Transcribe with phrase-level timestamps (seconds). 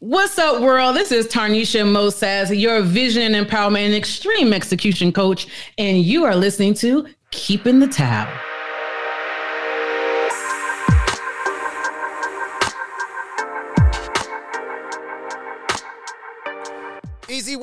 [0.00, 0.94] What's up, world?
[0.94, 5.46] This is Tarnissha Mo Sass, your vision empowerment and extreme execution coach,
[5.78, 8.30] and you are listening to Keeping the Towel.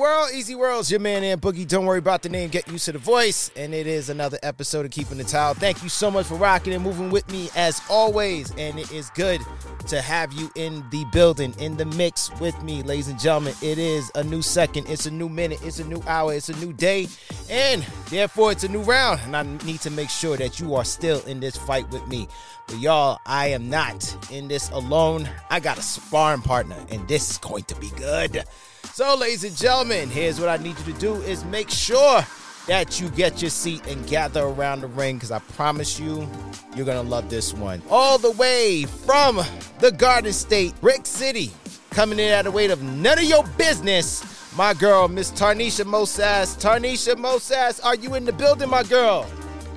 [0.04, 1.66] World, Easy World's your man Ant Boogie.
[1.66, 3.50] Don't worry about the name, get used to the voice.
[3.56, 5.54] And it is another episode of Keeping the Towel.
[5.54, 8.50] Thank you so much for rocking and moving with me as always.
[8.58, 9.40] And it is good
[9.86, 13.54] to have you in the building, in the mix with me, ladies and gentlemen.
[13.62, 16.56] It is a new second, it's a new minute, it's a new hour, it's a
[16.56, 17.08] new day,
[17.48, 19.20] and therefore it's a new round.
[19.24, 22.28] And I need to make sure that you are still in this fight with me.
[22.66, 25.30] But y'all, I am not in this alone.
[25.48, 28.44] I got a sparring partner, and this is going to be good.
[28.92, 32.24] So, ladies and gentlemen, here's what I need you to do is make sure
[32.66, 36.28] that you get your seat and gather around the ring because I promise you,
[36.76, 37.82] you're going to love this one.
[37.90, 39.40] All the way from
[39.80, 41.50] the Garden State, Brick City,
[41.90, 44.24] coming in at a weight of none of your business,
[44.56, 46.56] my girl, Miss Tarnissha Mo Sass.
[46.56, 49.28] Tarnisha Mosaz, are you in the building, my girl?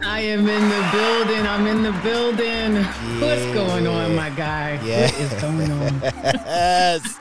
[0.04, 1.48] I am in the building.
[1.48, 2.76] I'm in the building.
[2.76, 3.22] Yeah.
[3.22, 4.80] What's going on, my guy?
[4.86, 5.02] Yeah.
[5.02, 6.02] What is going on?
[6.04, 7.20] yes.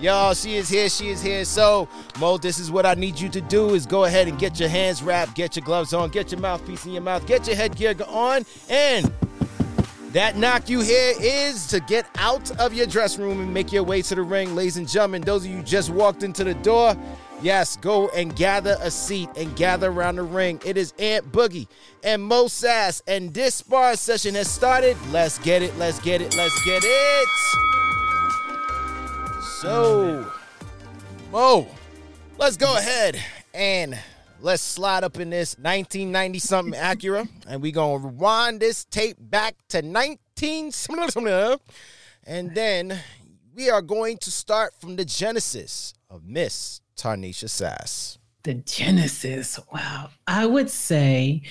[0.00, 0.88] Y'all, she is here.
[0.88, 1.44] She is here.
[1.44, 1.88] So,
[2.20, 4.68] Mo, this is what I need you to do is go ahead and get your
[4.68, 7.96] hands wrapped, get your gloves on, get your mouthpiece in your mouth, get your headgear
[8.06, 9.12] on, and
[10.12, 13.82] that knock you hear is to get out of your dressing room and make your
[13.82, 14.54] way to the ring.
[14.54, 16.96] Ladies and gentlemen, those of you just walked into the door,
[17.42, 20.60] yes, go and gather a seat and gather around the ring.
[20.64, 21.66] It is Ant Boogie
[22.04, 24.96] and Mo Sass, and this spar session has started.
[25.10, 27.77] Let's get it, let's get it, let's get it.
[29.60, 30.24] So,
[31.32, 31.66] Mo,
[32.38, 33.20] let's go ahead
[33.52, 33.98] and
[34.40, 39.56] let's slide up in this 1990 something Acura, and we gonna rewind this tape back
[39.70, 40.70] to 19
[42.24, 43.00] and then
[43.52, 48.18] we are going to start from the genesis of Miss Tarnissha Sass.
[48.44, 49.58] The genesis.
[49.72, 50.10] Wow.
[50.28, 51.42] I would say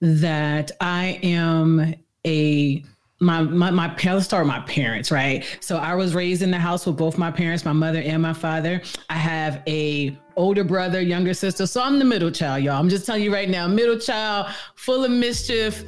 [0.00, 1.94] that I am
[2.26, 2.84] a
[3.20, 5.44] my my my let's start my parents, right?
[5.60, 8.32] So I was raised in the house with both my parents, my mother and my
[8.32, 8.80] father.
[9.10, 11.66] I have a older brother, younger sister.
[11.66, 12.80] So I'm the middle child, y'all.
[12.80, 15.84] I'm just telling you right now, middle child, full of mischief.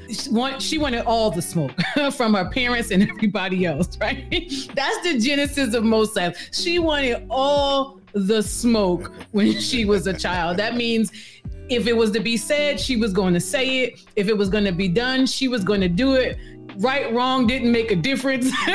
[0.61, 1.73] She wanted all the smoke
[2.13, 4.31] from her parents and everybody else, right?
[4.75, 6.51] That's the genesis of most life.
[6.53, 10.59] She wanted all the smoke when she was a child.
[10.59, 11.11] That means
[11.71, 14.05] if it was to be said, she was going to say it.
[14.17, 16.37] If it was going to be done, she was going to do it
[16.79, 18.51] right, wrong didn't make a difference.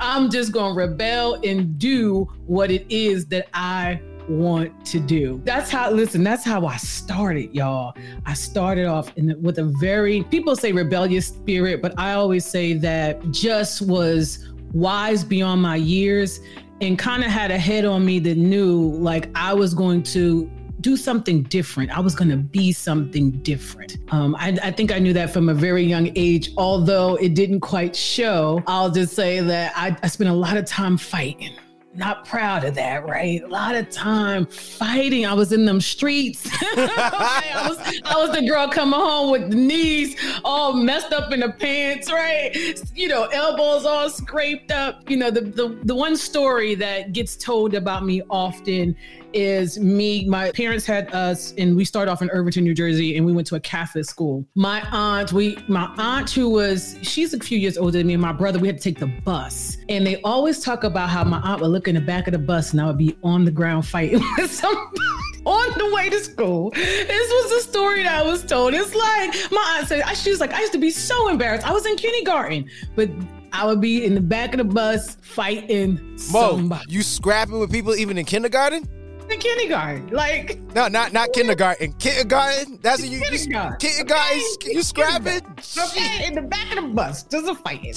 [0.00, 5.40] I'm just going to rebel and do what it is that I want to do.
[5.44, 7.96] That's how, listen, that's how I started, y'all.
[8.26, 12.44] I started off in the, with a very, people say rebellious spirit, but I always
[12.44, 16.40] say that just was wise beyond my years
[16.80, 20.50] and kind of had a head on me that knew like I was going to
[20.80, 21.96] do something different.
[21.96, 23.98] I was going to be something different.
[24.10, 27.60] Um, I, I, think I knew that from a very young age, although it didn't
[27.60, 28.62] quite show.
[28.66, 31.56] I'll just say that I, I spent a lot of time fighting
[31.94, 33.42] not proud of that, right?
[33.42, 35.26] A lot of time fighting.
[35.26, 36.48] I was in them streets.
[36.52, 41.40] I, was, I was the girl coming home with the knees all messed up in
[41.40, 42.56] the pants, right?
[42.94, 45.08] You know, elbows all scraped up.
[45.10, 48.94] You know, the, the, the one story that gets told about me often
[49.32, 50.24] is me.
[50.26, 53.46] My parents had us, and we started off in Irvington, New Jersey, and we went
[53.48, 54.44] to a Catholic school.
[54.54, 58.22] My aunt, we, my aunt who was, she's a few years older than me, and
[58.22, 61.40] my brother, we had to take the bus, and they always talk about how my
[61.40, 63.50] aunt would look in the back of the bus, and I would be on the
[63.50, 64.98] ground fighting with somebody
[65.46, 66.70] on the way to school.
[66.70, 68.74] This was the story that I was told.
[68.74, 71.66] It's like my aunt said, she was like, I used to be so embarrassed.
[71.66, 73.10] I was in kindergarten, but
[73.52, 76.84] I would be in the back of the bus fighting Mo, somebody.
[76.88, 78.88] You scrapping with people even in kindergarten?
[79.30, 80.08] In kindergarten.
[80.08, 81.92] Like no, not not kindergarten.
[81.94, 82.78] Kindergarten.
[82.82, 83.72] That's what you kindergarten.
[83.72, 84.42] You, kindergarten.
[84.54, 84.72] Okay.
[84.72, 85.42] You scrapping?
[85.78, 87.96] Okay, in the back of the bus, just a fight.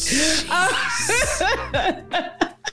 [0.50, 0.70] Uh,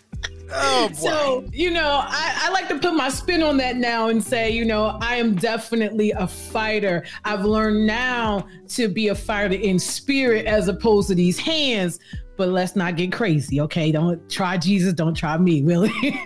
[0.52, 0.94] Oh, boy.
[0.94, 4.50] So, you know, I, I, like to put my spin on that now and say,
[4.50, 7.04] you know, I am definitely a fighter.
[7.24, 12.00] I've learned now to be a fighter in spirit as opposed to these hands.
[12.36, 13.92] But let's not get crazy, okay?
[13.92, 15.92] Don't try Jesus, don't try me, really.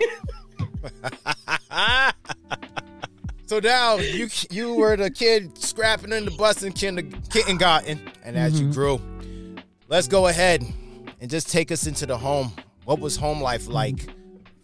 [3.45, 8.37] so now you you were the kid scrapping in the bus in kinder, kindergarten, and
[8.37, 8.67] as mm-hmm.
[8.67, 9.01] you grew,
[9.87, 10.65] let's go ahead
[11.21, 12.51] and just take us into the home.
[12.85, 14.07] What was home life like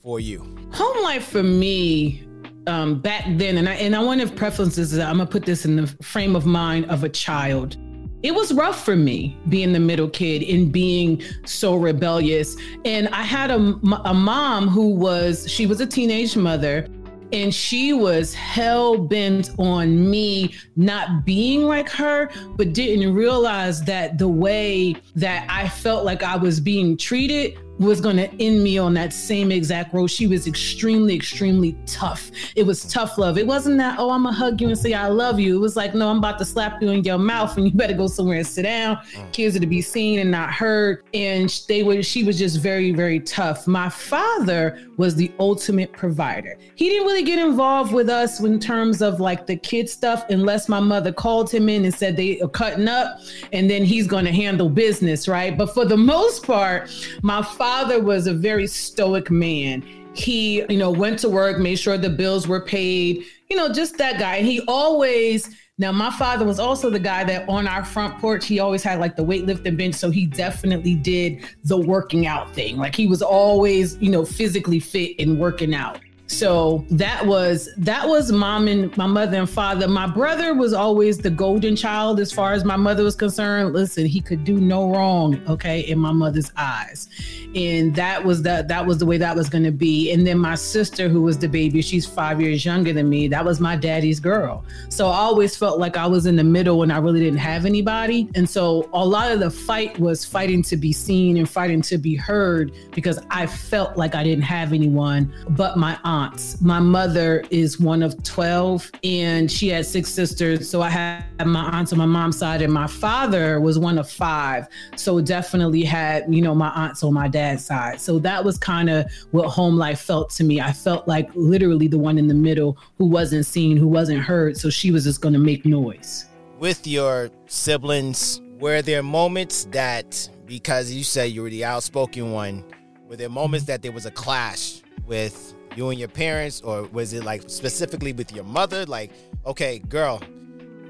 [0.01, 0.39] for you?
[0.73, 2.27] Home life for me
[2.67, 4.97] um, back then, and I and I want to preferences.
[4.97, 7.77] I'm gonna put this in the frame of mind of a child.
[8.23, 12.55] It was rough for me being the middle kid and being so rebellious.
[12.85, 13.75] And I had a,
[14.05, 16.87] a mom who was, she was a teenage mother
[17.33, 24.17] and she was hell bent on me not being like her, but didn't realize that
[24.17, 28.77] the way that I felt like I was being treated was going to end me
[28.77, 30.07] on that same exact road.
[30.07, 32.29] She was extremely, extremely tough.
[32.55, 33.39] It was tough love.
[33.39, 35.55] It wasn't that, oh, I'm going to hug you and say, I love you.
[35.55, 37.93] It was like, no, I'm about to slap you in your mouth and you better
[37.93, 38.97] go somewhere and sit down.
[38.97, 39.33] Mm.
[39.33, 41.03] Kids are to be seen and not heard.
[41.15, 43.67] And they were, she was just very, very tough.
[43.67, 46.57] My father was the ultimate provider.
[46.75, 50.69] He didn't really get involved with us in terms of like the kid stuff unless
[50.69, 53.17] my mother called him in and said they are cutting up
[53.51, 55.57] and then he's going to handle business, right?
[55.57, 56.91] But for the most part,
[57.23, 59.81] my father father was a very stoic man.
[60.13, 63.97] He, you know, went to work, made sure the bills were paid, you know, just
[63.97, 64.35] that guy.
[64.35, 68.45] And he always, now my father was also the guy that on our front porch,
[68.45, 69.95] he always had like the weightlifting bench.
[69.95, 72.75] So he definitely did the working out thing.
[72.75, 76.01] Like he was always, you know, physically fit and working out.
[76.31, 79.87] So that was that was mom and my mother and father.
[79.87, 83.73] My brother was always the golden child as far as my mother was concerned.
[83.73, 87.09] Listen, he could do no wrong, okay, in my mother's eyes.
[87.53, 90.11] And that was the that was the way that was going to be.
[90.11, 93.27] And then my sister who was the baby, she's 5 years younger than me.
[93.27, 94.63] That was my daddy's girl.
[94.87, 97.65] So I always felt like I was in the middle and I really didn't have
[97.65, 98.29] anybody.
[98.35, 101.97] And so a lot of the fight was fighting to be seen and fighting to
[101.97, 106.61] be heard because I felt like I didn't have anyone but my aunt aunts.
[106.61, 110.69] My mother is one of 12 and she had six sisters.
[110.69, 114.09] So I had my aunts on my mom's side, and my father was one of
[114.09, 114.67] five.
[114.95, 117.99] So definitely had, you know, my aunts on my dad's side.
[117.99, 120.61] So that was kind of what home life felt to me.
[120.61, 124.57] I felt like literally the one in the middle who wasn't seen, who wasn't heard.
[124.57, 126.27] So she was just going to make noise.
[126.59, 132.63] With your siblings, were there moments that, because you said you were the outspoken one,
[133.07, 133.71] were there moments mm-hmm.
[133.71, 138.13] that there was a clash with you and your parents, or was it like specifically
[138.13, 138.85] with your mother?
[138.85, 139.11] Like,
[139.45, 140.21] okay, girl,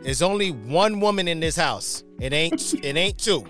[0.01, 2.03] there's only one woman in this house.
[2.19, 3.45] It ain't it ain't two.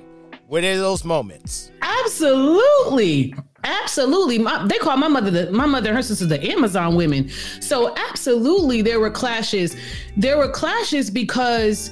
[0.47, 1.71] What are those moments?
[1.81, 3.33] Absolutely.
[3.63, 4.39] Absolutely.
[4.39, 7.29] My, they call my mother the my mother and her sister the Amazon women.
[7.61, 9.75] So absolutely there were clashes.
[10.17, 11.91] There were clashes because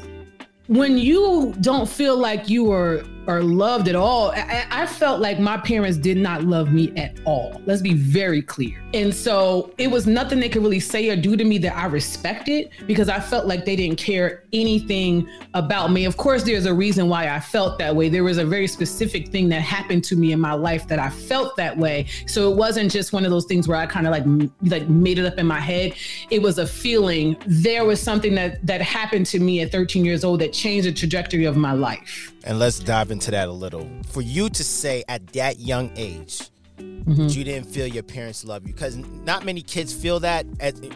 [0.68, 4.32] when you don't feel like you are or loved at all.
[4.32, 7.62] I, I, felt like my parents did not love me at all.
[7.68, 8.82] Let's be very clear.
[8.96, 11.86] And so it was nothing they could really say or do to me that I
[11.86, 16.06] respected because I felt like they didn't care anything about me.
[16.06, 18.10] Of course, there's a reason why I felt that way.
[18.10, 21.12] There was a very specific thing that happened to me in my life that I
[21.12, 22.08] felt that way.
[22.26, 25.20] So it wasn't just one of those things where I kind of like like made
[25.20, 25.94] it up in my head.
[26.32, 27.38] It was a feeling.
[27.46, 30.92] There was something that that happened to me at 13 years old that changed the
[30.92, 32.34] trajectory of my life.
[32.46, 33.90] And let's dive into that a little.
[34.08, 37.28] For you to say at that young age, mm-hmm.
[37.28, 40.46] you didn't feel your parents love you, because not many kids feel that.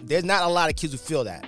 [0.04, 1.46] There's not a lot of kids who feel that,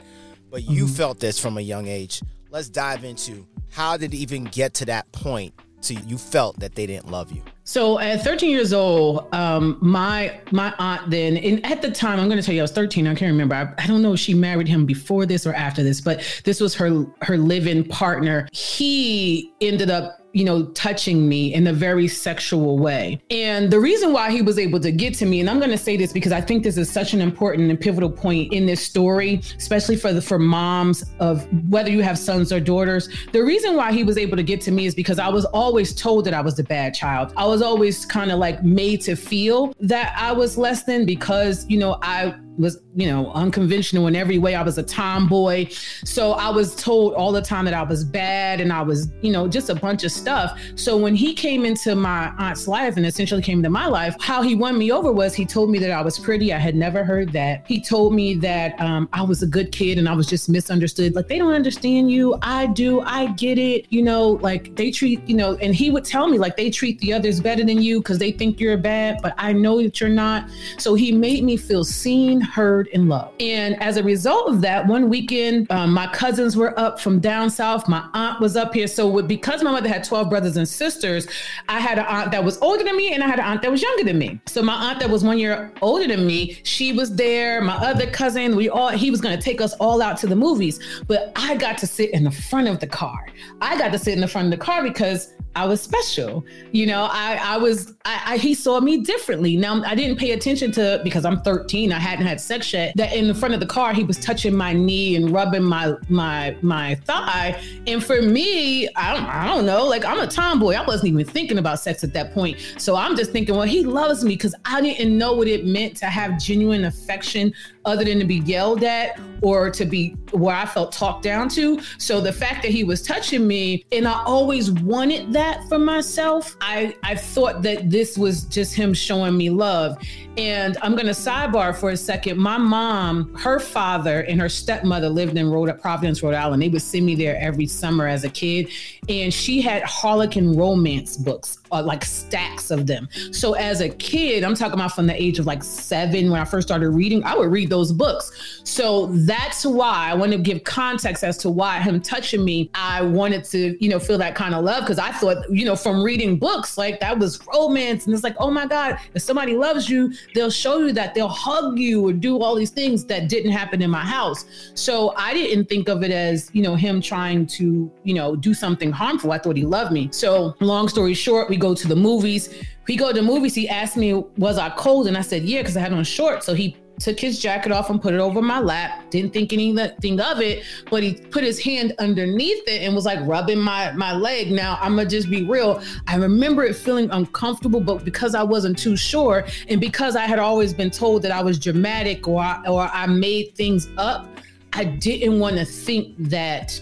[0.51, 0.93] but you mm-hmm.
[0.93, 2.21] felt this from a young age.
[2.49, 5.53] Let's dive into how did it even get to that point
[5.83, 7.43] to you felt that they didn't love you.
[7.67, 12.27] So at 13 years old, um, my my aunt then, and at the time, I'm
[12.27, 13.07] going to tell you, I was 13.
[13.07, 13.55] I can't remember.
[13.55, 16.61] I, I, don't know if she married him before this or after this, but this
[16.61, 18.47] was her her living partner.
[18.51, 23.21] He ended up you know, touching me in a very sexual way.
[23.31, 25.77] And the reason why he was able to get to me, and I'm going to
[25.77, 28.81] say this because I think this is such an important and pivotal point in this
[28.81, 33.07] story, especially for the for moms of whether you have sons or daughters.
[33.31, 35.95] The reason why he was able to get to me is because I was always
[35.95, 37.31] told that I was the bad child.
[37.37, 41.65] I was always kind of like made to feel that I was less than because,
[41.69, 44.55] you know, I was, you know, unconventional in every way.
[44.55, 45.67] I was a tomboy.
[46.03, 49.31] So I was told all the time that I was bad and I was, you
[49.31, 50.59] know, just a bunch of stuff.
[50.75, 54.41] So when he came into my aunt's life and essentially came into my life, how
[54.41, 56.53] he won me over was he told me that I was pretty.
[56.53, 57.65] I had never heard that.
[57.67, 61.15] He told me that um, I was a good kid and I was just misunderstood.
[61.15, 62.37] Like, they don't understand you.
[62.41, 63.01] I do.
[63.01, 63.85] I get it.
[63.89, 66.99] You know, like they treat, you know, and he would tell me, like, they treat
[66.99, 70.09] the others better than you because they think you're bad, but I know that you're
[70.09, 70.49] not.
[70.77, 73.41] So he made me feel seen, heard, and loved.
[73.41, 77.49] And as a result of that, one weekend, um, my cousins were up from down
[77.49, 77.87] south.
[77.87, 78.87] My aunt was up here.
[78.87, 81.27] So with, because my mother had 12 brothers and sisters,
[81.67, 83.71] I had an aunt that was older than me and I had an aunt that
[83.71, 84.39] was younger than me.
[84.45, 87.61] So my aunt that was one year older than me, she was there.
[87.61, 90.35] My other cousin, we all, he was going to take us all out to the
[90.35, 90.79] movies.
[91.07, 93.27] But I got to sit in the front of the car.
[93.61, 96.45] I got to sit in the front of the car because I was special.
[96.71, 99.55] You know, I, I was, I, I, he saw me differently.
[99.55, 103.13] Now, I didn't pay attention to, because I'm 13, I hadn't had sex yet, that
[103.13, 106.57] in the front of the car, he was touching my knee and rubbing my, my,
[106.61, 107.61] my thigh.
[107.87, 110.73] And for me, I don't, I don't know, like I'm a tomboy.
[110.73, 112.59] I wasn't even thinking about sex at that point.
[112.77, 115.95] So I'm just thinking, well, he loves me because I didn't know what it meant
[115.97, 117.53] to have genuine affection
[117.85, 121.79] other than to be yelled at or to be where I felt talked down to.
[121.97, 126.55] So the fact that he was touching me and I always wanted that for myself,
[126.61, 129.97] I, I thought that this was just him showing me love.
[130.37, 132.37] And I'm going to sidebar for a second.
[132.37, 136.61] My mom, her father, and her stepmother lived in Rhode, Providence, Rhode Island.
[136.61, 138.69] They would send me there every summer as a kid.
[139.07, 143.07] And she had Harlequin romance books, uh, like stacks of them.
[143.31, 146.45] So as a kid, I'm talking about from the age of like seven, when I
[146.45, 148.61] first started reading, I would read those books.
[148.63, 153.01] So that's why I want to give context as to why him touching me, I
[153.01, 154.85] wanted to, you know, feel that kind of love.
[154.85, 158.05] Cause I thought, you know, from reading books, like that was romance.
[158.05, 161.27] And it's like, oh my God, if somebody loves you, they'll show you that they'll
[161.27, 164.45] hug you or do all these things that didn't happen in my house.
[164.75, 168.53] So I didn't think of it as, you know, him trying to, you know, do
[168.53, 169.31] something harmful.
[169.31, 170.09] I thought he loved me.
[170.11, 172.53] So long story short, we go to the movies.
[172.87, 173.55] We go to the movies.
[173.55, 175.07] He asked me, was I cold?
[175.07, 176.45] And I said, yeah, because I had on shorts.
[176.45, 179.09] So he took his jacket off and put it over my lap.
[179.09, 183.19] Didn't think anything of it, but he put his hand underneath it and was like
[183.27, 184.51] rubbing my my leg.
[184.51, 185.81] Now I'm gonna just be real.
[186.07, 190.39] I remember it feeling uncomfortable, but because I wasn't too sure, and because I had
[190.39, 194.27] always been told that I was dramatic or I, or I made things up,
[194.73, 196.79] I didn't want to think that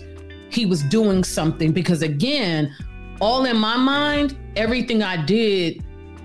[0.49, 2.73] he was doing something because again,
[3.23, 5.81] all in my mind, everything I did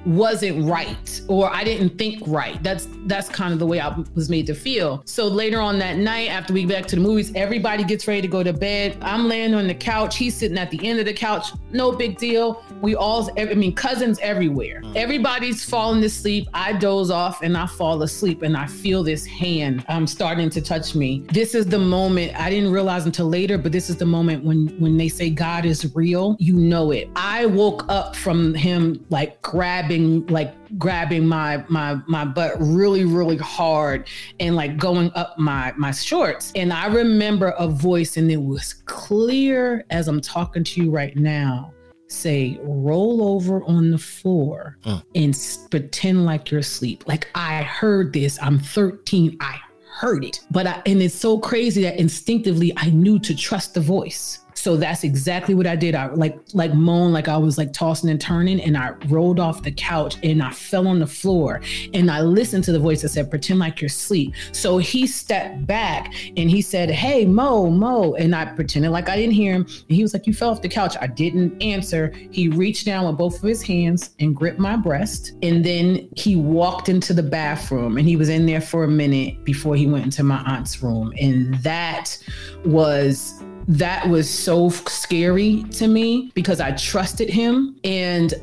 [0.08, 2.62] wasn't right or I didn't think right.
[2.62, 5.02] That's that's kind of the way I was made to feel.
[5.04, 8.22] So later on that night, after we get back to the movies, everybody gets ready
[8.22, 8.96] to go to bed.
[9.02, 10.16] I'm laying on the couch.
[10.16, 11.48] He's sitting at the end of the couch.
[11.72, 12.64] No big deal.
[12.80, 14.82] We all, I mean, cousins everywhere.
[14.82, 14.96] Mm.
[14.96, 16.48] Everybody's falling asleep.
[16.54, 20.60] I doze off and I fall asleep and I feel this hand um, starting to
[20.62, 21.24] touch me.
[21.32, 24.68] This is the moment I didn't realize until later, but this is the moment when
[24.78, 27.10] when they say God is real, you know it.
[27.16, 33.04] I woke up from him like grabbing grabbing like grabbing my my my butt really
[33.04, 34.08] really hard
[34.40, 36.52] and like going up my my shorts.
[36.54, 41.16] And i remember a voice and it was clear as i'm talking to you right
[41.16, 41.72] now
[42.10, 45.00] say roll over on the floor uh.
[45.14, 45.36] and
[45.70, 47.06] pretend like you're asleep.
[47.06, 48.38] Like i heard this.
[48.40, 49.58] I'm 13 i
[49.98, 50.40] heard it.
[50.52, 54.76] But I, and it's so crazy that instinctively i knew to trust the voice so
[54.76, 55.94] that's exactly what I did.
[55.94, 59.62] I like like moan like I was like tossing and turning and I rolled off
[59.62, 61.62] the couch and I fell on the floor
[61.94, 64.34] and I listened to the voice that said pretend like you're asleep.
[64.52, 69.16] So he stepped back and he said, "Hey, Mo, Mo." And I pretended like I
[69.16, 69.62] didn't hear him.
[69.62, 72.12] And he was like, "You fell off the couch." I didn't answer.
[72.30, 76.36] He reached down with both of his hands and gripped my breast and then he
[76.36, 80.04] walked into the bathroom and he was in there for a minute before he went
[80.04, 82.18] into my aunt's room and that
[82.66, 87.76] was that was so scary to me because I trusted him.
[87.84, 88.34] And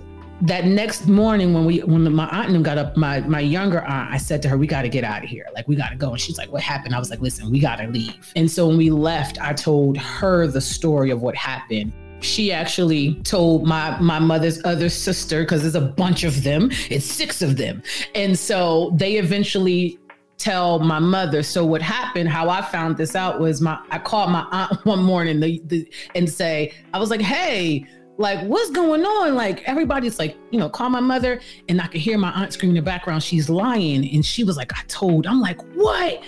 [0.42, 3.82] that next morning when we when my aunt and him got up, my my younger
[3.82, 5.48] aunt, I said to her, "We got to get out of here.
[5.56, 7.60] Like we got to go." And she's like, "What happened?" I was like, "Listen, we
[7.60, 11.36] got to leave." And so when we left, I told her the story of what
[11.36, 11.92] happened
[12.22, 17.06] she actually told my my mother's other sister because there's a bunch of them it's
[17.06, 17.84] six of them
[18.16, 20.00] and so they eventually
[20.38, 21.44] tell my mother.
[21.44, 25.04] So what happened, how I found this out was my I called my aunt one
[25.04, 27.86] morning the, the, and say, I was like, hey,
[28.18, 29.36] like what's going on?
[29.36, 31.40] Like everybody's like, you know, call my mother.
[31.70, 34.10] And I could hear my aunt screaming in the background, she's lying.
[34.14, 35.28] And she was like, I told.
[35.28, 36.24] I'm like, what?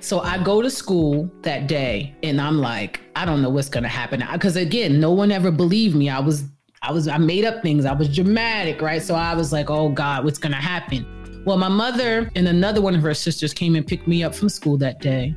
[0.00, 3.88] So I go to school that day and I'm like, I don't know what's gonna
[3.88, 4.22] happen.
[4.32, 6.08] Because again, no one ever believed me.
[6.08, 6.44] I was
[6.82, 7.84] I was I made up things.
[7.84, 9.02] I was dramatic, right?
[9.02, 11.04] So I was like, oh God, what's gonna happen?
[11.48, 14.50] Well, my mother and another one of her sisters came and picked me up from
[14.50, 15.34] school that day.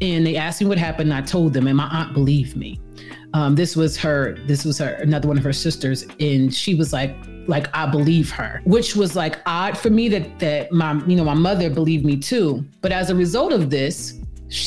[0.00, 1.12] And they asked me what happened.
[1.12, 2.80] And I told them, and my aunt believed me.
[3.32, 6.04] Um, this was her, this was her, another one of her sisters.
[6.18, 7.14] And she was like,
[7.46, 11.22] like, I believe her, which was like odd for me that, that my, you know,
[11.22, 12.64] my mother believed me too.
[12.80, 14.18] But as a result of this,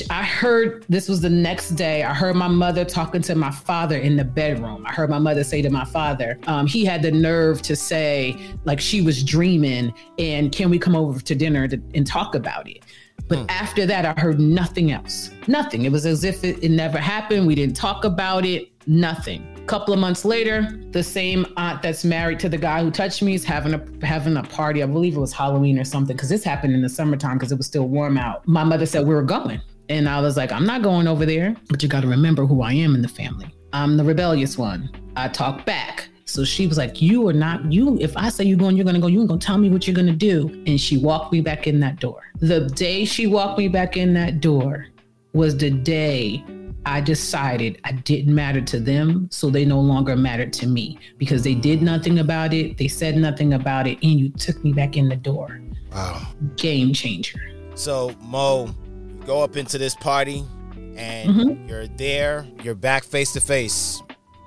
[0.10, 2.04] I heard this was the next day.
[2.04, 4.86] I heard my mother talking to my father in the bedroom.
[4.86, 8.36] I heard my mother say to my father, um, he had the nerve to say,
[8.66, 12.70] like, she was dreaming, and can we come over to dinner to, and talk about
[12.70, 12.84] it?
[13.28, 13.46] But hmm.
[13.50, 15.30] after that, I heard nothing else.
[15.48, 15.86] Nothing.
[15.86, 17.48] It was as if it, it never happened.
[17.48, 18.69] We didn't talk about it.
[18.88, 19.46] Nothing.
[19.58, 23.22] A couple of months later, the same aunt that's married to the guy who touched
[23.22, 24.82] me is having a having a party.
[24.82, 27.58] I believe it was Halloween or something because this happened in the summertime because it
[27.58, 28.48] was still warm out.
[28.48, 29.62] My mother said we were going.
[29.90, 32.62] And I was like, I'm not going over there, but you got to remember who
[32.62, 33.52] I am in the family.
[33.74, 34.90] I'm the rebellious one.
[35.16, 36.10] I talk back.
[36.26, 38.96] So she was like, You are not, you, if I say you're going, you're going
[38.96, 40.48] to go, You ain't going to tell me what you're going to do.
[40.68, 42.22] And she walked me back in that door.
[42.40, 44.88] The day she walked me back in that door
[45.34, 46.44] was the day
[46.86, 51.44] I decided I didn't matter to them, so they no longer mattered to me because
[51.44, 54.98] they did nothing about it, they said nothing about it, and you took me back
[54.98, 55.62] in the door.
[55.92, 56.26] Wow.
[56.56, 57.40] Game changer.
[57.76, 58.74] So, Mo,
[59.26, 60.44] go up into this party
[60.96, 61.70] and mm-hmm.
[61.70, 64.02] you're there, you're back face to face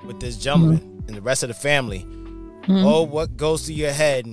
[0.05, 1.09] with this gentleman mm-hmm.
[1.09, 2.01] and the rest of the family.
[2.01, 2.85] Mm-hmm.
[2.87, 4.27] Oh, what goes through your head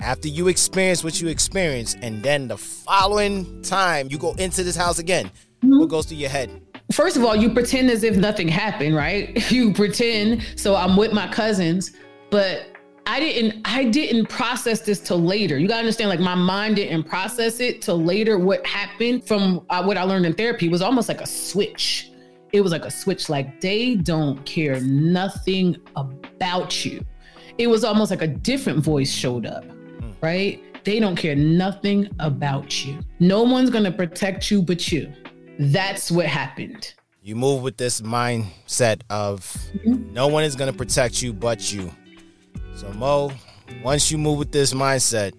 [0.00, 4.76] after you experience what you experience, and then the following time you go into this
[4.76, 5.30] house again?
[5.70, 5.86] What mm-hmm.
[5.88, 6.60] goes through your head?
[6.92, 9.50] First of all, you pretend as if nothing happened, right?
[9.50, 10.44] You pretend.
[10.56, 11.92] So I'm with my cousins,
[12.30, 12.66] but
[13.06, 15.58] I didn't I didn't process this till later.
[15.58, 19.64] You got to understand like my mind didn't process it till later what happened from
[19.70, 22.10] uh, what I learned in therapy was almost like a switch.
[22.52, 27.04] It was like a switch like they don't care nothing about you.
[27.58, 30.14] It was almost like a different voice showed up, mm.
[30.20, 30.62] right?
[30.84, 33.00] They don't care nothing about you.
[33.20, 35.12] No one's going to protect you but you.
[35.58, 36.94] That's what happened.
[37.22, 40.12] You move with this mindset of mm-hmm.
[40.12, 41.90] no one is going to protect you but you.
[42.74, 43.32] So, Mo,
[43.82, 45.32] once you move with this mindset,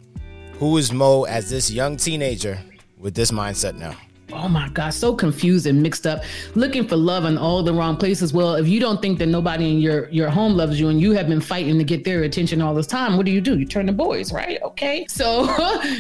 [0.54, 2.60] who is Mo as this young teenager
[2.98, 3.96] with this mindset now?
[4.34, 6.24] Oh my God, so confused and mixed up,
[6.56, 8.34] looking for love in all the wrong places.
[8.34, 11.12] Well, if you don't think that nobody in your your home loves you and you
[11.12, 13.58] have been fighting to get their attention all this time, what do you do?
[13.58, 14.60] You turn to boys, right?
[14.64, 15.06] Okay.
[15.08, 15.46] So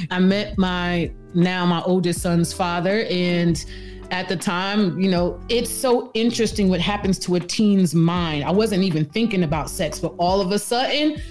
[0.10, 3.64] I met my now my oldest son's father and
[4.12, 8.44] at the time, you know, it's so interesting what happens to a teen's mind.
[8.44, 11.22] I wasn't even thinking about sex, but all of a sudden,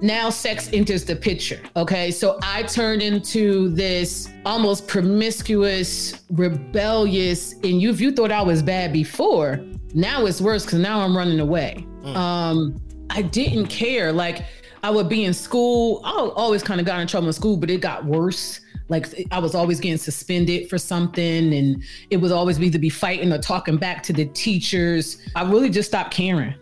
[0.00, 1.60] now sex enters the picture.
[1.76, 2.10] Okay.
[2.10, 8.62] So I turned into this almost promiscuous, rebellious, and you, if you thought I was
[8.62, 9.60] bad before,
[9.94, 11.86] now it's worse because now I'm running away.
[12.02, 12.16] Mm.
[12.16, 12.80] Um,
[13.10, 14.12] I didn't care.
[14.12, 14.44] Like
[14.82, 16.00] I would be in school.
[16.04, 19.38] I always kind of got in trouble in school, but it got worse like I
[19.38, 23.76] was always getting suspended for something, and it was always either be fighting or talking
[23.76, 25.18] back to the teachers.
[25.34, 26.54] I really just stopped caring.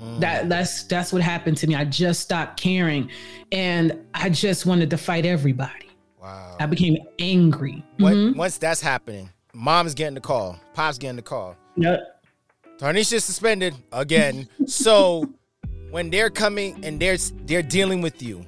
[0.00, 0.20] Mm.
[0.20, 1.74] That that's that's what happened to me.
[1.74, 3.10] I just stopped caring,
[3.50, 5.90] and I just wanted to fight everybody.
[6.20, 6.56] Wow!
[6.60, 7.82] I became angry.
[7.98, 8.38] mm-hmm.
[8.38, 11.56] Once that's happening, mom's getting the call, pop's getting the call.
[11.76, 12.22] Yep.
[12.78, 14.48] Tarnissha's suspended again.
[14.66, 15.30] so
[15.90, 18.44] when they're coming and they're they're dealing with you.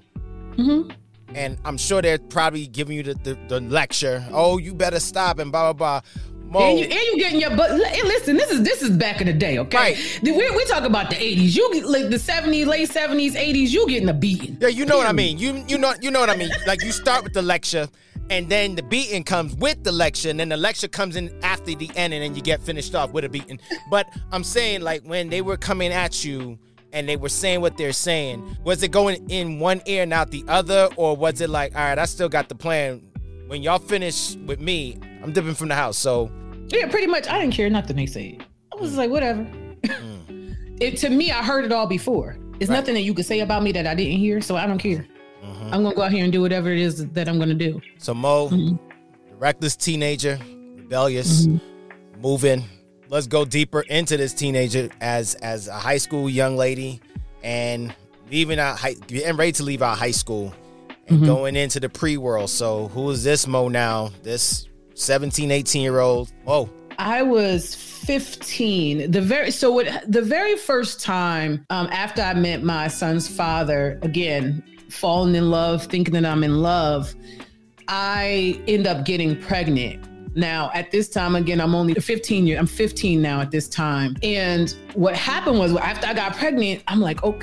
[0.56, 0.90] Mm-hmm
[1.34, 4.24] and I'm sure they're probably giving you the, the, the lecture.
[4.32, 6.08] Oh, you better stop and blah blah blah.
[6.52, 6.60] Mo.
[6.60, 9.32] And you, and you getting your but listen, this is this is back in the
[9.32, 9.76] day, okay?
[9.76, 10.20] Right.
[10.22, 11.56] We we talk about the eighties.
[11.56, 13.72] You like the seventies, late seventies, eighties.
[13.72, 14.58] You getting a beating.
[14.60, 14.98] Yeah, you know Period.
[14.98, 15.38] what I mean.
[15.38, 16.50] You you know you know what I mean.
[16.66, 17.88] like you start with the lecture,
[18.28, 21.74] and then the beating comes with the lecture, and then the lecture comes in after
[21.74, 23.58] the end, and then you get finished off with a beating.
[23.90, 26.58] But I'm saying like when they were coming at you
[26.92, 30.30] and they were saying what they're saying, was it going in one ear and out
[30.30, 33.02] the other, or was it like, all right, I still got the plan.
[33.46, 35.98] When y'all finish with me, I'm dipping from the house.
[35.98, 36.30] So
[36.68, 37.28] yeah, pretty much.
[37.28, 38.44] I didn't care nothing they said.
[38.72, 39.42] I was like, whatever.
[39.82, 40.56] Mm.
[40.80, 42.36] it to me, I heard it all before.
[42.60, 42.76] It's right.
[42.76, 45.06] nothing that you could say about me that I didn't hear, so I don't care.
[45.44, 45.74] Mm-hmm.
[45.74, 47.80] I'm gonna go out here and do whatever it is that I'm gonna do.
[47.98, 48.76] So Mo, mm-hmm.
[49.38, 50.38] reckless teenager,
[50.76, 52.20] rebellious, mm-hmm.
[52.20, 52.64] moving
[53.12, 57.00] let's go deeper into this teenager as as a high school young lady
[57.44, 57.94] and
[58.30, 60.52] leaving out high getting ready to leave out high school
[61.08, 61.26] and mm-hmm.
[61.26, 62.48] going into the pre-world.
[62.48, 64.10] So who is this Mo now?
[64.22, 66.32] This 17, 18 year old.
[66.46, 66.70] Oh.
[66.98, 69.10] I was 15.
[69.10, 73.98] The very so what the very first time um, after I met my son's father,
[74.02, 77.14] again, falling in love, thinking that I'm in love,
[77.88, 82.66] I end up getting pregnant now, at this time, again, I'm only 15 years, I'm
[82.66, 84.16] 15 now at this time.
[84.22, 87.38] And what happened was after I got pregnant, I'm like, oh,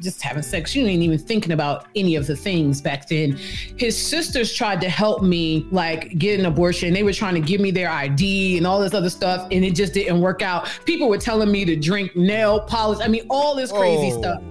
[0.00, 0.70] just having sex.
[0.70, 3.38] She ain't even thinking about any of the things back then.
[3.76, 6.92] His sisters tried to help me like get an abortion.
[6.92, 9.74] They were trying to give me their ID and all this other stuff, and it
[9.74, 10.68] just didn't work out.
[10.84, 12.98] People were telling me to drink nail polish.
[13.00, 14.20] I mean, all this crazy oh.
[14.20, 14.42] stuff.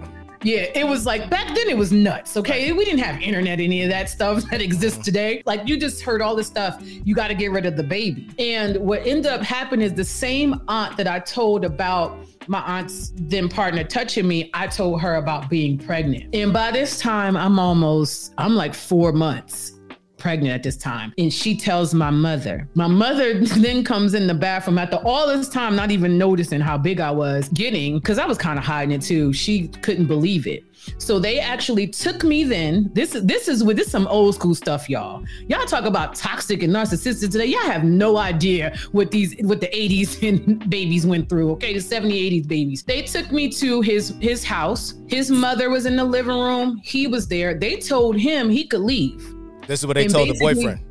[0.43, 2.37] Yeah, it was like back then it was nuts.
[2.37, 2.71] Okay.
[2.71, 5.05] We didn't have internet, any of that stuff that exists mm-hmm.
[5.05, 5.43] today.
[5.45, 6.81] Like you just heard all this stuff.
[6.81, 8.29] You got to get rid of the baby.
[8.39, 13.13] And what ended up happening is the same aunt that I told about my aunt's
[13.15, 16.35] then partner touching me, I told her about being pregnant.
[16.35, 19.79] And by this time, I'm almost, I'm like four months
[20.23, 21.13] pregnant at this time.
[21.17, 22.65] And she tells my mother.
[22.75, 26.77] My mother then comes in the bathroom after all this time, not even noticing how
[26.77, 29.33] big I was getting, because I was kind of hiding it too.
[29.33, 30.63] She couldn't believe it.
[30.97, 32.89] So they actually took me then.
[32.93, 35.23] This is this is with this is some old school stuff, y'all.
[35.47, 37.45] Y'all talk about toxic and narcissistic today.
[37.45, 41.51] Y'all have no idea what these what the 80s and babies went through.
[41.51, 42.83] Okay, the 70s, 80s babies.
[42.83, 44.95] They took me to his his house.
[45.07, 46.81] His mother was in the living room.
[46.83, 47.53] He was there.
[47.53, 49.33] They told him he could leave.
[49.67, 50.85] This is what they and told the boyfriend.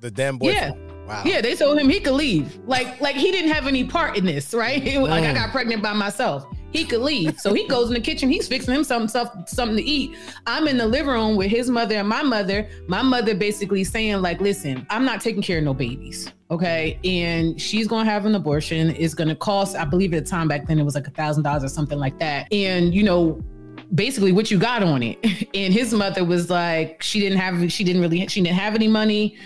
[0.00, 0.76] The damn boyfriend.
[0.76, 1.06] Yeah.
[1.06, 1.22] Wow.
[1.24, 2.58] Yeah, they told him he could leave.
[2.66, 4.82] Like, like he didn't have any part in this, right?
[4.98, 5.52] Like I got mm.
[5.52, 7.38] pregnant by myself he could leave.
[7.40, 10.16] So he goes in the kitchen, he's fixing him some stuff, something to eat.
[10.46, 12.68] I'm in the living room with his mother and my mother.
[12.86, 16.32] My mother basically saying, like, listen, I'm not taking care of no babies.
[16.50, 16.98] Okay.
[17.04, 18.90] And she's gonna have an abortion.
[18.90, 21.42] It's gonna cost, I believe at the time back then it was like a thousand
[21.42, 22.52] dollars or something like that.
[22.52, 23.42] And you know,
[23.94, 25.18] basically what you got on it.
[25.54, 28.88] And his mother was like, she didn't have she didn't really she didn't have any
[28.88, 29.36] money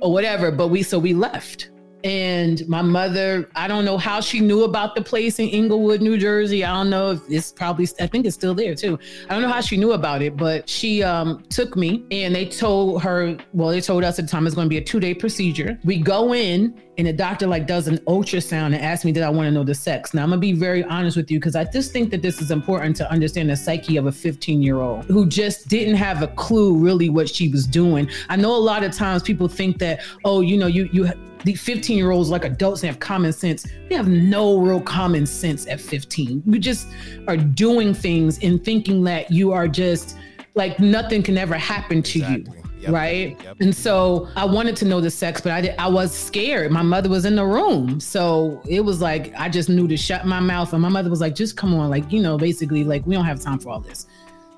[0.00, 0.50] or whatever.
[0.50, 1.70] But we so we left.
[2.02, 6.16] And my mother, I don't know how she knew about the place in Englewood, New
[6.16, 6.64] Jersey.
[6.64, 8.98] I don't know if it's probably, I think it's still there too.
[9.28, 12.46] I don't know how she knew about it, but she um, took me and they
[12.46, 15.00] told her, well, they told us at the time it's going to be a two
[15.00, 15.78] day procedure.
[15.84, 19.30] We go in and the doctor like does an ultrasound and asks me, did I
[19.30, 20.12] want to know the sex?
[20.12, 22.50] Now I'm to be very honest with you because I just think that this is
[22.50, 26.28] important to understand the psyche of a 15 year old who just didn't have a
[26.28, 28.06] clue really what she was doing.
[28.28, 31.08] I know a lot of times people think that, oh, you know, you, you,
[31.44, 33.66] the 15 year olds like adults and have common sense.
[33.88, 36.42] We have no real common sense at 15.
[36.44, 36.86] You just
[37.28, 40.18] are doing things and thinking that you are just
[40.54, 42.58] like nothing can ever happen to exactly.
[42.58, 42.59] you.
[42.80, 42.92] Yep.
[42.92, 43.42] right?
[43.42, 43.56] Yep.
[43.60, 46.72] And so I wanted to know the sex, but I did, I was scared.
[46.72, 50.24] My mother was in the room, so it was like I just knew to shut
[50.24, 50.72] my mouth.
[50.72, 53.26] And my mother was like, "Just come on, like you know, basically, like we don't
[53.26, 54.06] have time for all this."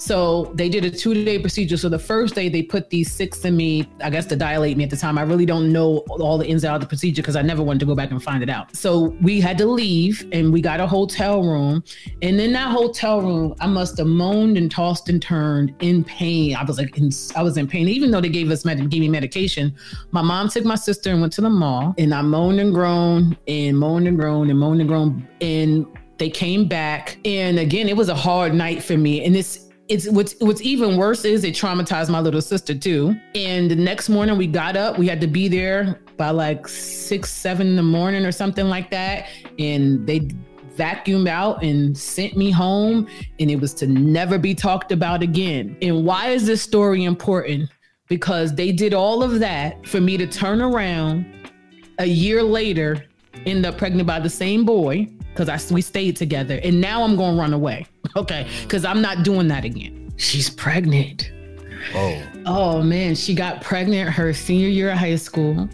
[0.03, 1.77] So they did a two day procedure.
[1.77, 4.83] So the first day they put these six in me, I guess to dilate me
[4.83, 5.17] at the time.
[5.17, 7.63] I really don't know all the ins and outs of the procedure because I never
[7.63, 8.75] wanted to go back and find it out.
[8.75, 11.85] So we had to leave and we got a hotel room.
[12.21, 16.57] And in that hotel room, I must have moaned and tossed and turned in pain.
[16.57, 17.89] I was like, in, I was in pain.
[17.89, 19.73] Even though they gave us med- gave me medication,
[20.11, 23.37] my mom took my sister and went to the mall and I moaned and groaned
[23.47, 25.29] and moaned and groaned and moaned and groaned.
[25.41, 25.87] And
[26.19, 30.09] they came back and again it was a hard night for me and this it's
[30.09, 33.15] what's what's even worse is it traumatized my little sister too.
[33.35, 37.31] And the next morning we got up, we had to be there by like six,
[37.31, 39.29] seven in the morning or something like that.
[39.59, 40.21] And they
[40.79, 43.07] vacuumed out and sent me home,
[43.39, 45.77] and it was to never be talked about again.
[45.83, 47.69] And why is this story important?
[48.09, 51.27] Because they did all of that for me to turn around
[51.99, 53.05] a year later,
[53.45, 57.17] end up pregnant by the same boy because I we stayed together, and now I'm
[57.17, 57.87] gonna run away.
[58.15, 58.63] Okay, mm.
[58.65, 60.13] because I'm not doing that again.
[60.19, 61.33] She's pregnant.
[61.95, 62.23] Oh.
[62.45, 65.67] Oh man, she got pregnant her senior year of high school,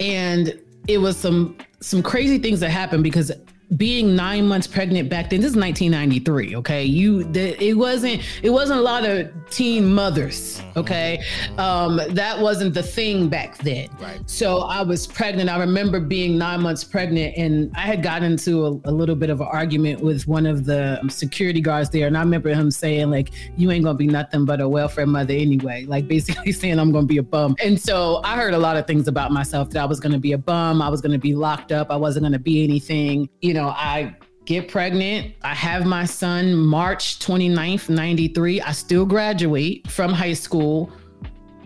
[0.00, 3.30] and it was some some crazy things that happened because
[3.76, 6.84] being nine months pregnant back then this is 1993 okay?
[6.84, 10.78] You the, it wasn't it wasn't a lot of teen mothers mm-hmm.
[10.80, 11.24] okay?
[11.58, 13.88] Um that wasn't the thing back then.
[14.00, 14.20] Right.
[14.26, 15.50] So i was pregnant.
[15.50, 19.30] I remember being nine months pregnant and i had gotten into a, a little bit
[19.30, 23.10] of an argument with one of the security guards there and i remember him saying
[23.10, 25.84] like you ain't gonna be nothing but a welfare mother anyway.
[25.86, 27.56] Like basically saying i'm gonna be a bum.
[27.62, 30.32] And so i heard a lot of things about myself that i was gonna be
[30.32, 33.68] a bum i was gonna be locked up i wasn't gonna be anything you know,
[33.68, 35.34] I get pregnant.
[35.42, 38.60] I have my son March 29th, 93.
[38.60, 40.90] I still graduate from high school,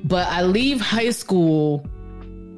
[0.04, 1.86] but I leave high school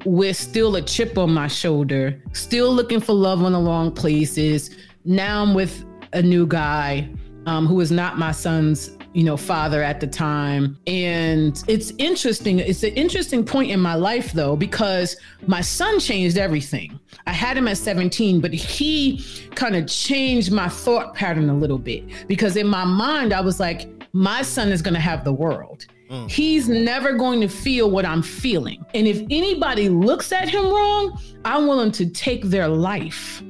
[0.05, 4.71] with still a chip on my shoulder, still looking for love on the wrong places.
[5.05, 7.09] Now I'm with a new guy
[7.47, 10.79] um, who is not my son's you know, father at the time.
[10.87, 12.59] And it's interesting.
[12.59, 16.99] It's an interesting point in my life, though, because my son changed everything.
[17.27, 21.79] I had him at 17, but he kind of changed my thought pattern a little
[21.79, 25.33] bit because in my mind, I was like, my son is going to have the
[25.33, 25.87] world.
[26.11, 26.31] Mm.
[26.31, 28.85] He's never going to feel what I'm feeling.
[28.95, 33.43] And if anybody looks at him wrong, I'm willing to take their life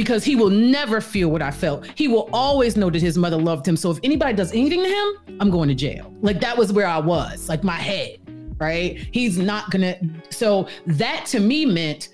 [0.00, 1.86] because he will never feel what I felt.
[1.94, 3.76] He will always know that his mother loved him.
[3.76, 6.10] So if anybody does anything to him, I'm going to jail.
[6.22, 8.16] Like that was where I was, like my head,
[8.58, 8.98] right?
[9.12, 9.98] He's not gonna.
[10.30, 12.08] So that to me meant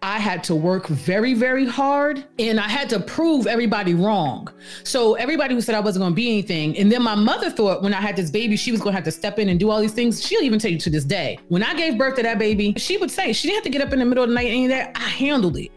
[0.00, 4.48] I had to work very, very hard and I had to prove everybody wrong.
[4.82, 7.92] So everybody who said I wasn't gonna be anything, and then my mother thought when
[7.92, 9.92] I had this baby, she was gonna have to step in and do all these
[9.92, 10.26] things.
[10.26, 11.38] She'll even tell you to this day.
[11.48, 13.86] When I gave birth to that baby, she would say she didn't have to get
[13.86, 14.92] up in the middle of the night and any of that.
[14.94, 15.70] I handled it.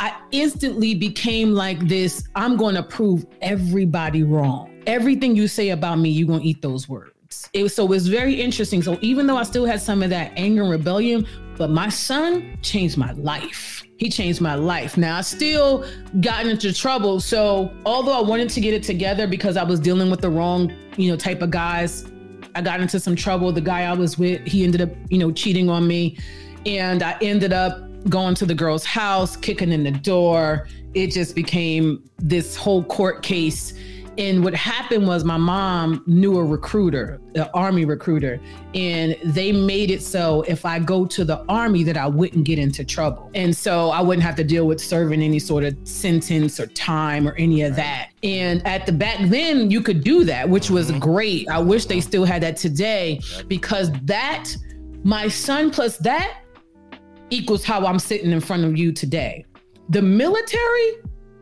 [0.00, 4.70] I instantly became like this I'm going to prove everybody wrong.
[4.86, 7.48] Everything you say about me, you're going to eat those words.
[7.52, 8.82] It was, so it was very interesting.
[8.82, 11.26] So even though I still had some of that anger and rebellion,
[11.56, 13.82] but my son changed my life.
[13.96, 14.96] He changed my life.
[14.96, 15.86] Now I still
[16.20, 17.20] got into trouble.
[17.20, 20.72] So although I wanted to get it together because I was dealing with the wrong,
[20.96, 22.10] you know, type of guys,
[22.54, 23.52] I got into some trouble.
[23.52, 26.18] The guy I was with, he ended up, you know, cheating on me.
[26.66, 30.68] And I ended up going to the girl's house, kicking in the door.
[30.94, 33.74] It just became this whole court case
[34.16, 38.40] and what happened was my mom knew a recruiter, an army recruiter,
[38.74, 42.58] and they made it so if I go to the army that I wouldn't get
[42.58, 43.30] into trouble.
[43.34, 47.26] And so I wouldn't have to deal with serving any sort of sentence or time
[47.26, 48.10] or any of that.
[48.22, 51.00] And at the back then you could do that, which was mm-hmm.
[51.00, 51.48] great.
[51.48, 54.48] I wish they still had that today because that
[55.02, 56.43] my son plus that
[57.30, 59.44] equals how I'm sitting in front of you today.
[59.88, 60.94] The military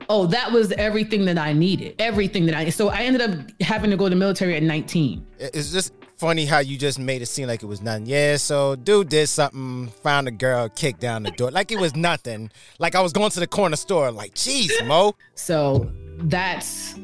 [0.09, 1.95] oh, that was everything that I needed.
[1.99, 5.27] Everything that I so I ended up having to go to the military at 19.
[5.38, 8.07] It's just funny how you just made it seem like it was nothing.
[8.07, 11.51] Yeah, so dude did something, found a girl, kicked down the door.
[11.51, 12.51] Like it was nothing.
[12.79, 15.16] Like I was going to the corner store, like, geez, Mo.
[15.35, 16.95] So that's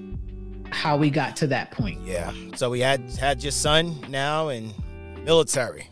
[0.71, 2.01] how we got to that point.
[2.05, 2.33] Yeah.
[2.55, 4.73] So we had had your son now in
[5.25, 5.89] military.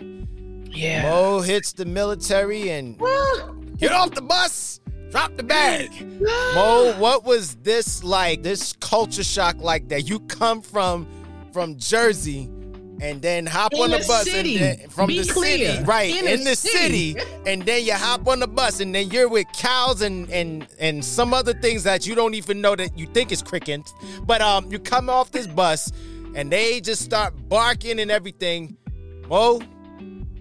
[0.70, 1.02] Yeah.
[1.10, 2.98] Mo hits the military and
[3.78, 4.80] get off the bus.
[5.10, 5.90] Drop the bag.
[6.20, 8.42] Mo, what was this like?
[8.42, 10.08] This culture shock like that?
[10.08, 11.06] You come from
[11.52, 12.50] from Jersey
[13.00, 14.56] and then hop in on the, the bus city.
[14.58, 15.72] and then from Be the clear.
[15.74, 16.14] city, right?
[16.14, 17.12] In In, the the city.
[17.14, 17.26] city.
[17.46, 21.04] and then you hop on the bus and then you're with cows and and and
[21.04, 23.94] some other things that you don't even know that you think is crickets.
[24.24, 25.92] But um, you come off this bus
[26.34, 28.76] and they just start barking and everything.
[29.28, 29.60] Mo,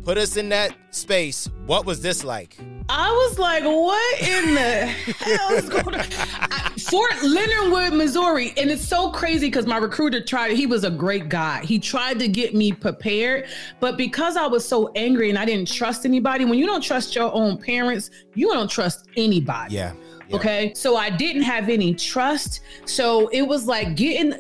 [0.06, 1.50] put us in that space.
[1.66, 2.58] What was this like?
[2.88, 6.06] I was like, what in the hell is going on?
[6.12, 8.54] I, Fort Leonard Wood, Missouri.
[8.56, 11.66] And it's so crazy because my recruiter tried, he was a great guy.
[11.66, 13.48] He tried to get me prepared.
[13.80, 17.16] But because I was so angry and I didn't trust anybody, when you don't trust
[17.16, 19.74] your own parents, you don't trust anybody.
[19.74, 19.94] Yeah.
[20.30, 20.36] yeah.
[20.36, 20.74] Okay.
[20.76, 22.62] So I didn't have any trust.
[22.86, 24.40] So it was like getting.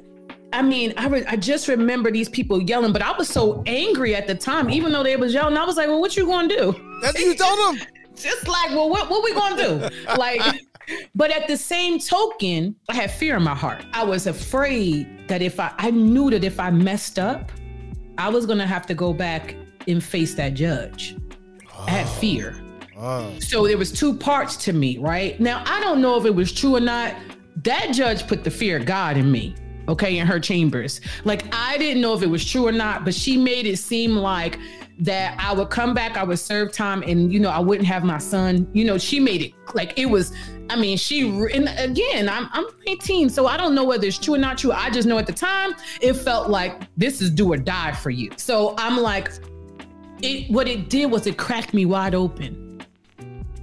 [0.54, 4.16] I mean, I, re- I just remember these people yelling, but I was so angry
[4.16, 5.58] at the time, even though they was yelling.
[5.58, 8.72] I was like, "Well, what you gonna do?" That's what you told them just like,
[8.72, 9.90] well, what what we gonna do?
[10.18, 10.42] Like,
[11.16, 13.86] but at the same token, I had fear in my heart.
[13.94, 17.52] I was afraid that if I I knew that if I messed up,
[18.18, 19.56] I was gonna have to go back
[19.88, 21.18] and face that judge.
[21.74, 21.86] Oh.
[21.88, 22.62] I had oh, fear.
[22.98, 23.38] Oh.
[23.40, 25.40] So there was two parts to me, right?
[25.40, 27.16] Now I don't know if it was true or not.
[27.64, 29.56] That judge put the fear of God in me
[29.88, 31.02] okay, in her chambers.
[31.24, 34.16] Like I didn't know if it was true or not, but she made it seem
[34.16, 34.60] like
[35.00, 38.04] that I would come back, I would serve time, and you know, I wouldn't have
[38.04, 38.68] my son.
[38.74, 40.34] You know, she made it like it was.
[40.70, 44.36] I mean, she and again, I'm I'm 18, so I don't know whether it's true
[44.36, 44.72] or not true.
[44.72, 48.10] I just know at the time it felt like this is do or die for
[48.10, 48.32] you.
[48.38, 49.32] So I'm like,
[50.22, 50.50] it.
[50.52, 52.82] What it did was it cracked me wide open.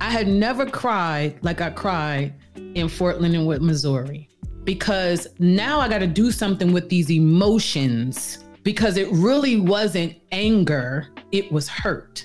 [0.00, 2.34] I had never cried like I cried
[2.74, 4.28] in Fort Leonard Missouri,
[4.64, 11.08] because now I got to do something with these emotions because it really wasn't anger,
[11.32, 12.24] it was hurt.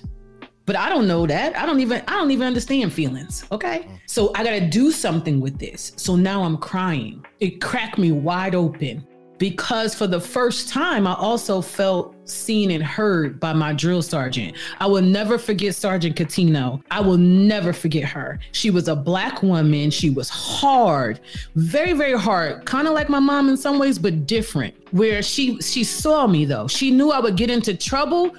[0.65, 1.57] But I don't know that.
[1.57, 3.79] I don't even I don't even understand feelings, okay?
[3.79, 3.99] Mm.
[4.05, 5.93] So I got to do something with this.
[5.95, 7.25] So now I'm crying.
[7.39, 12.83] It cracked me wide open because for the first time, I also felt seen and
[12.83, 14.55] heard by my drill sergeant.
[14.79, 16.81] I will never forget Sergeant Catino.
[16.91, 18.39] I will never forget her.
[18.51, 19.91] She was a black woman.
[19.91, 21.19] She was hard,
[21.55, 24.75] very, very hard, kind of like my mom in some ways, but different.
[24.93, 26.67] Where she she saw me though.
[26.67, 28.35] She knew I would get into trouble,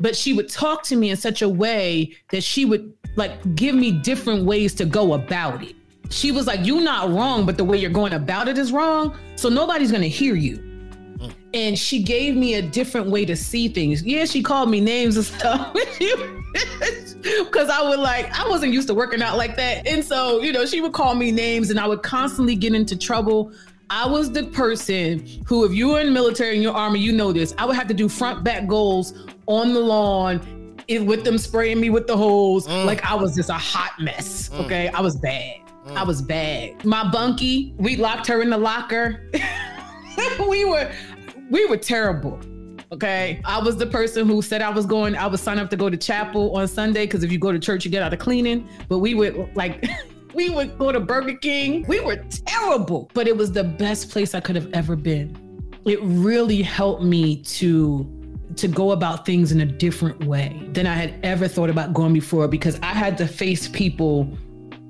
[0.00, 3.74] but she would talk to me in such a way that she would like give
[3.74, 5.76] me different ways to go about it
[6.12, 9.16] she was like, You're not wrong, but the way you're going about it is wrong.
[9.36, 10.58] So nobody's going to hear you.
[11.18, 11.32] Mm.
[11.54, 14.02] And she gave me a different way to see things.
[14.02, 15.76] Yeah, she called me names and stuff.
[17.22, 19.86] Because I would like, I wasn't used to working out like that.
[19.86, 22.98] And so, you know, she would call me names and I would constantly get into
[22.98, 23.52] trouble.
[23.90, 27.12] I was the person who, if you were in the military in your army, you
[27.12, 29.14] know this, I would have to do front back goals
[29.46, 32.66] on the lawn it, with them spraying me with the hose.
[32.66, 32.86] Mm.
[32.86, 34.48] Like I was just a hot mess.
[34.48, 34.64] Mm.
[34.64, 34.88] Okay.
[34.88, 35.56] I was bad.
[35.88, 36.84] I was bad.
[36.84, 39.28] My bunkie, we locked her in the locker.
[40.48, 40.90] we were
[41.50, 42.40] we were terrible.
[42.92, 43.40] Okay.
[43.44, 45.88] I was the person who said I was going, I was sign up to go
[45.88, 48.68] to chapel on Sunday because if you go to church, you get out of cleaning.
[48.88, 49.84] But we would like
[50.34, 51.84] we would go to Burger King.
[51.88, 52.16] We were
[52.46, 55.36] terrible, but it was the best place I could have ever been.
[55.84, 58.18] It really helped me to
[58.56, 62.12] to go about things in a different way than I had ever thought about going
[62.12, 64.36] before because I had to face people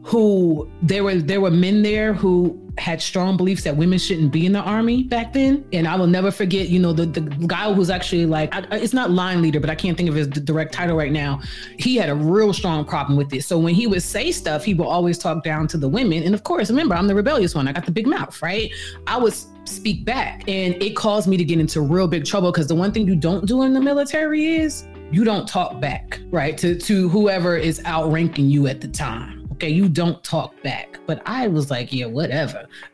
[0.04, 4.46] who there were there were men there who had strong beliefs that women shouldn't be
[4.46, 5.64] in the army back then.
[5.72, 8.92] And i will never forget you know the, the guy who's actually like I, it's
[8.92, 11.40] not line leader but i can't think of his direct title right now.
[11.78, 13.44] He had a real strong problem with it.
[13.44, 16.22] so when he would say stuff he would always talk down to the women.
[16.22, 17.68] And of course remember i'm the rebellious one.
[17.68, 18.72] I got the big mouth right?
[19.06, 19.34] I would
[19.64, 20.48] speak back.
[20.48, 23.14] And it caused me to get into real big trouble because the one thing you
[23.14, 27.84] don't do in the military is you don't talk back right to to whoever is
[27.84, 30.98] outranking you at the time you don't talk back.
[31.06, 32.66] But I was like, yeah, whatever.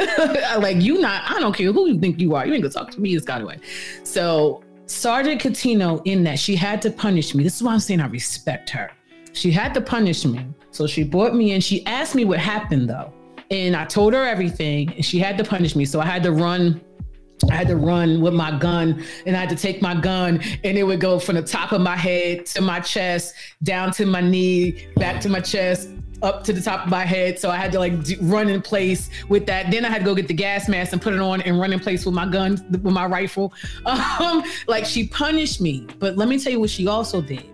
[0.59, 2.46] like you not, I don't care who you think you are.
[2.46, 3.59] You ain't gonna talk to me this kind of way.
[4.04, 7.44] So Sergeant Catino in that, she had to punish me.
[7.44, 8.90] This is why I'm saying I respect her.
[9.33, 10.46] She had to punish me.
[10.70, 11.61] So she brought me in.
[11.61, 13.12] She asked me what happened though.
[13.50, 14.92] And I told her everything.
[14.94, 15.85] And she had to punish me.
[15.85, 16.81] So I had to run
[17.50, 20.76] I had to run with my gun and I had to take my gun and
[20.76, 24.20] it would go from the top of my head to my chest, down to my
[24.20, 25.90] knee, back to my chest,
[26.22, 27.38] up to the top of my head.
[27.38, 29.70] So I had to like do, run in place with that.
[29.70, 31.72] Then I had to go get the gas mask and put it on and run
[31.72, 33.52] in place with my gun, with my rifle.
[34.18, 35.87] Um, like she punished me.
[35.98, 37.44] But let me tell you what she also did.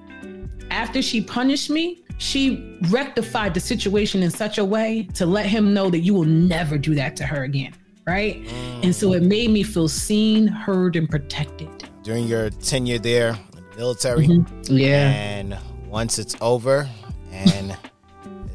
[0.71, 5.75] After she punished me, she rectified the situation in such a way to let him
[5.75, 7.75] know that you will never do that to her again.
[8.07, 8.45] Right.
[8.45, 8.85] Mm.
[8.85, 11.89] And so it made me feel seen, heard, and protected.
[12.03, 14.27] During your tenure there in the military.
[14.27, 14.77] Mm-hmm.
[14.77, 15.11] Yeah.
[15.11, 16.89] And once it's over
[17.31, 17.77] and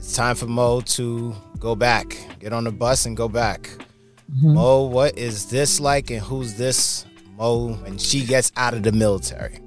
[0.10, 3.70] it's time for Mo to go back, get on the bus and go back.
[4.32, 4.56] Mm-hmm.
[4.56, 7.06] Mo, what is this like, and who's this
[7.38, 9.60] Mo when she gets out of the military?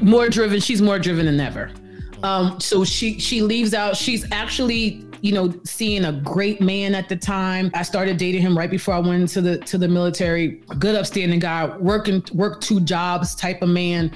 [0.00, 0.60] More driven.
[0.60, 1.72] She's more driven than ever.
[2.22, 3.96] Um, so she she leaves out.
[3.96, 7.72] She's actually you know seeing a great man at the time.
[7.74, 10.62] I started dating him right before I went into the to the military.
[10.78, 14.14] Good, upstanding guy, working work two jobs type of man,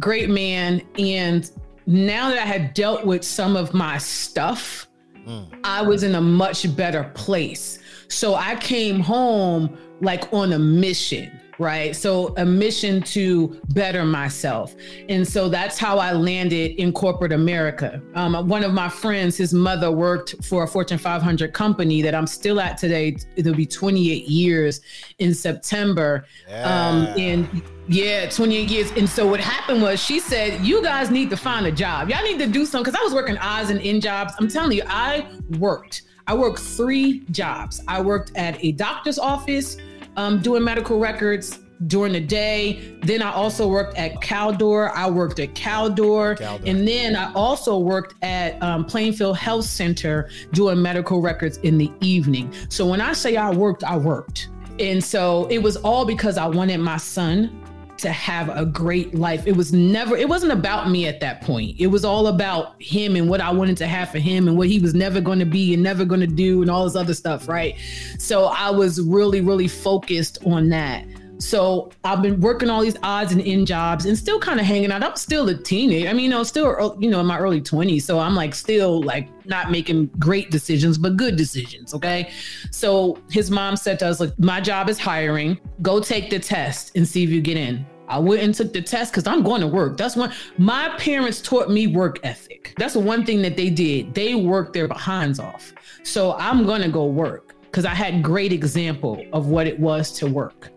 [0.00, 1.48] great man, and
[1.86, 4.88] now that I had dealt with some of my stuff,
[5.26, 5.46] mm.
[5.64, 7.78] I was in a much better place.
[8.08, 11.94] So I came home like on a mission right?
[11.94, 14.74] So a mission to better myself.
[15.08, 18.02] And so that's how I landed in corporate America.
[18.14, 22.26] Um, one of my friends, his mother worked for a Fortune 500 company that I'm
[22.26, 23.16] still at today.
[23.36, 24.80] It'll be 28 years
[25.18, 26.26] in September.
[26.48, 26.88] Yeah.
[26.88, 28.90] Um, and yeah, 28 years.
[28.92, 32.08] And so what happened was she said, You guys need to find a job.
[32.08, 32.92] Y'all need to do something.
[32.92, 34.32] Cause I was working odds and end jobs.
[34.38, 35.26] I'm telling you, I
[35.58, 36.02] worked.
[36.26, 37.82] I worked three jobs.
[37.86, 39.76] I worked at a doctor's office
[40.16, 42.96] um, doing medical records during the day.
[43.02, 44.90] Then I also worked at Caldor.
[44.94, 46.38] I worked at Caldor.
[46.38, 46.68] Caldor.
[46.68, 51.90] And then I also worked at um, Plainfield Health Center doing medical records in the
[52.00, 52.52] evening.
[52.68, 54.48] So when I say I worked, I worked.
[54.78, 57.60] And so it was all because I wanted my son
[57.98, 59.46] to have a great life.
[59.46, 61.76] It was never, it wasn't about me at that point.
[61.78, 64.68] It was all about him and what I wanted to have for him and what
[64.68, 67.14] he was never going to be and never going to do and all this other
[67.14, 67.48] stuff.
[67.48, 67.76] Right.
[68.18, 71.04] So I was really, really focused on that.
[71.38, 74.92] So I've been working all these odds and end jobs and still kind of hanging
[74.92, 75.02] out.
[75.02, 76.08] I'm still a teenager.
[76.08, 78.02] I mean, know, still, er, you know, in my early 20s.
[78.02, 81.94] So I'm like still like not making great decisions, but good decisions.
[81.94, 82.30] Okay.
[82.70, 85.58] So his mom said to us, like, my job is hiring.
[85.82, 87.86] Go take the test and see if you get in.
[88.06, 89.96] I went and took the test because I'm going to work.
[89.96, 90.32] That's one.
[90.58, 92.74] My parents taught me work ethic.
[92.76, 94.14] That's the one thing that they did.
[94.14, 95.72] They worked their behinds off.
[96.02, 100.12] So I'm going to go work because I had great example of what it was
[100.18, 100.70] to work.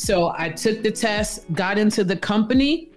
[0.00, 2.90] So I took the test, got into the company,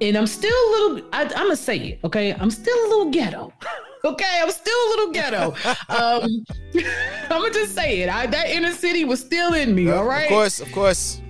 [0.00, 1.08] and I'm still a little.
[1.12, 2.32] I, am gonna say it, okay?
[2.32, 3.52] I'm still a little ghetto.
[4.04, 5.54] okay, I'm still a little ghetto.
[5.90, 6.44] um,
[7.30, 8.08] I'm gonna just say it.
[8.08, 9.90] I, that inner city was still in me.
[9.90, 10.22] all right.
[10.22, 11.20] Of course, of course.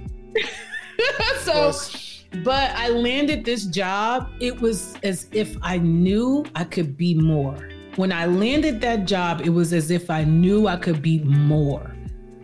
[1.40, 1.52] so.
[1.52, 2.24] Of course.
[2.44, 4.30] But I landed this job.
[4.40, 7.56] It was as if I knew I could be more.
[7.96, 11.92] When I landed that job, it was as if I knew I could be more.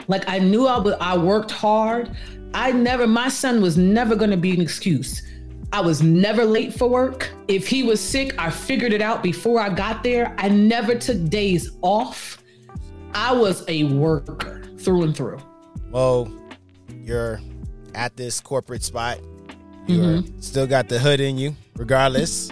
[0.09, 2.17] Like I knew I, was, I worked hard.
[2.55, 5.23] I never, my son was never going to be an excuse.
[5.73, 7.31] I was never late for work.
[7.47, 10.35] If he was sick, I figured it out before I got there.
[10.39, 12.43] I never took days off.
[13.15, 15.39] I was a worker through and through.
[15.91, 16.33] Well,
[17.03, 17.41] you're
[17.95, 19.19] at this corporate spot.
[19.87, 20.41] You mm-hmm.
[20.41, 22.51] still got the hood in you, regardless.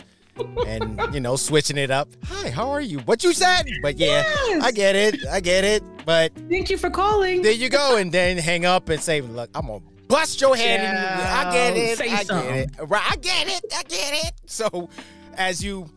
[0.66, 2.08] And you know, switching it up.
[2.24, 2.98] Hi, how are you?
[3.00, 3.68] What you said?
[3.82, 4.62] But yeah, yes.
[4.64, 5.26] I get it.
[5.26, 5.82] I get it.
[6.04, 7.42] But thank you for calling.
[7.42, 10.82] There you go, and then hang up and say, "Look, I'm gonna bust your head."
[10.82, 12.00] Yeah, I get it.
[12.00, 12.48] I something.
[12.48, 12.88] get it.
[12.88, 13.10] Right?
[13.10, 13.64] I get it.
[13.76, 14.32] I get it.
[14.46, 14.88] So,
[15.34, 15.88] as you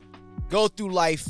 [0.49, 1.27] go through life,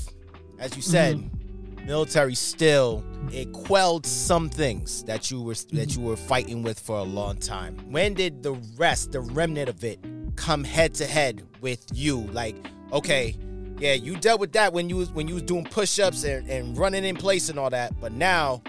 [0.59, 1.85] as you said, mm-hmm.
[1.85, 6.97] military still it quelled some things that you were that you were fighting with for
[6.97, 7.77] a long time.
[7.89, 9.99] When did the rest, the remnant of it,
[10.35, 12.21] come head to head with you?
[12.31, 12.55] Like,
[12.91, 13.35] okay,
[13.79, 16.77] Yeah, you dealt with that when you was when you was doing push-ups and, and
[16.77, 17.99] running in place and all that.
[18.01, 18.61] But now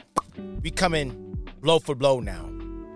[0.63, 2.45] we coming blow for blow now.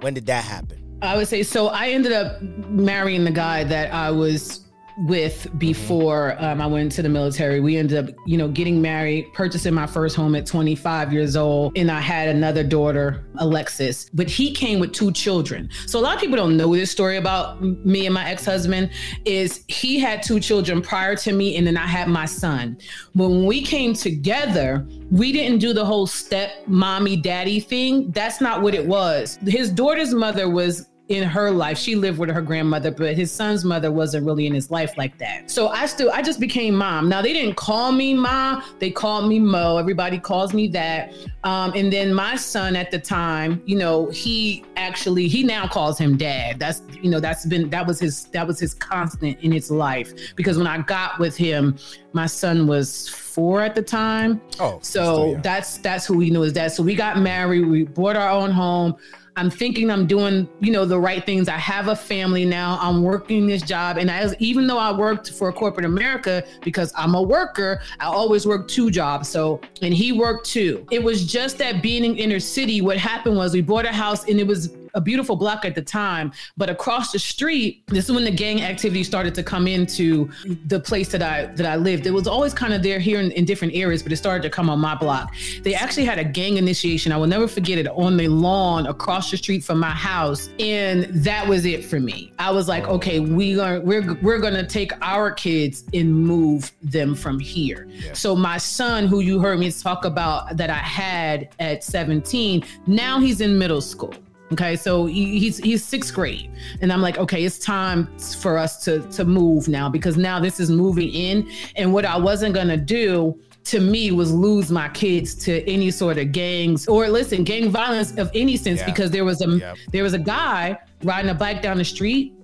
[0.01, 0.81] When did that happen?
[1.03, 1.69] I would say so.
[1.69, 4.64] I ended up marrying the guy that I was
[4.99, 7.61] with before um, I went into the military.
[7.61, 11.77] We ended up, you know, getting married, purchasing my first home at 25 years old,
[11.77, 14.09] and I had another daughter, Alexis.
[14.15, 15.69] But he came with two children.
[15.87, 18.91] So a lot of people don't know this story about me and my ex-husband.
[19.25, 22.79] Is he had two children prior to me, and then I had my son.
[23.15, 28.11] When we came together, we didn't do the whole step mommy daddy thing.
[28.13, 29.39] That's not what it was.
[29.47, 31.77] His daughter's mother was in her life.
[31.77, 35.19] She lived with her grandmother, but his son's mother wasn't really in his life like
[35.19, 35.51] that.
[35.51, 37.11] So I still, I just became mom.
[37.11, 39.77] Now they didn't call me ma, they called me Mo.
[39.77, 41.13] Everybody calls me that.
[41.45, 45.99] Um, and then my son at the time, you know, he actually, he now calls
[45.99, 46.59] him dad.
[46.59, 50.15] That's, you know, that's been, that was his, that was his constant in his life.
[50.37, 51.77] Because when I got with him,
[52.15, 54.41] my son was four at the time.
[54.59, 56.73] Oh, so that's, that's who we knew as dad.
[56.73, 58.97] So we got married, we bought our own home.
[59.37, 61.49] I'm thinking I'm doing, you know, the right things.
[61.49, 62.79] I have a family now.
[62.81, 63.97] I'm working this job.
[63.97, 68.47] And as even though I worked for corporate America, because I'm a worker, I always
[68.47, 69.29] worked two jobs.
[69.29, 70.87] So, and he worked two.
[70.93, 74.29] It was just that being in inner city, what happened was we bought a house
[74.29, 78.13] and it was a beautiful block at the time, but across the street, this is
[78.13, 80.31] when the gang activity started to come into
[80.67, 82.07] the place that I that I lived.
[82.07, 84.51] It was always kind of there here in, in different areas, but it started to
[84.51, 85.35] come on my block.
[85.63, 87.13] They actually had a gang initiation.
[87.13, 91.05] I will never forget it on the lawn across the street from my house, and
[91.25, 92.33] that was it for me.
[92.39, 97.15] I was like, okay, we are we're we're gonna take our kids and move them
[97.15, 97.89] from here.
[97.91, 98.13] Yeah.
[98.13, 103.19] So my son, who you heard me talk about that I had at 17, now
[103.19, 104.15] he's in middle school.
[104.55, 106.51] Okay, so he's he's sixth grade,
[106.81, 108.07] and I'm like, okay, it's time
[108.41, 112.17] for us to to move now because now this is moving in, and what I
[112.17, 117.09] wasn't gonna do to me was lose my kids to any sort of gangs or
[117.09, 118.87] listen gang violence of any sense yeah.
[118.87, 119.77] because there was a yep.
[119.91, 122.35] there was a guy riding a bike down the street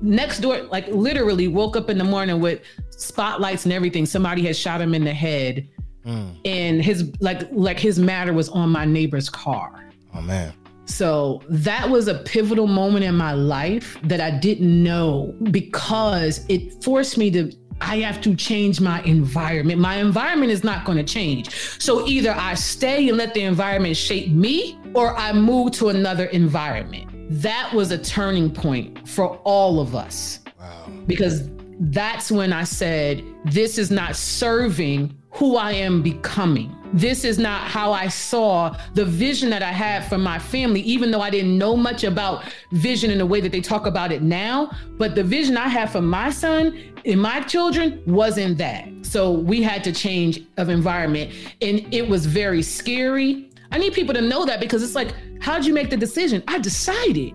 [0.00, 4.56] next door like literally woke up in the morning with spotlights and everything somebody had
[4.56, 5.68] shot him in the head
[6.06, 6.38] mm.
[6.44, 10.52] and his like like his matter was on my neighbor's car oh man
[10.86, 16.82] so that was a pivotal moment in my life that I didn't know because it
[16.82, 19.80] forced me to I have to change my environment.
[19.80, 21.50] My environment is not going to change.
[21.80, 26.26] So either I stay and let the environment shape me or I move to another
[26.26, 27.10] environment.
[27.42, 30.40] That was a turning point for all of us.
[30.58, 30.88] Wow.
[31.06, 36.76] Because that's when I said, this is not serving who I am becoming.
[36.92, 41.10] This is not how I saw the vision that I had for my family, even
[41.10, 44.22] though I didn't know much about vision in the way that they talk about it
[44.22, 44.70] now.
[44.96, 48.88] But the vision I had for my son and my children wasn't that.
[49.02, 51.32] So we had to change of environment.
[51.60, 53.50] And it was very scary.
[53.72, 56.44] I need people to know that because it's like, how'd you make the decision?
[56.46, 57.34] I decided